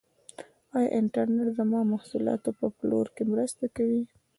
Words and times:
آیا 0.75 0.89
انټرنیټ 0.99 1.47
زما 1.57 1.79
د 1.85 1.89
محصولاتو 1.93 2.49
په 2.59 2.65
پلور 2.77 3.07
کې 3.15 3.23
مرسته 3.31 3.65
کوي؟ 3.75 4.03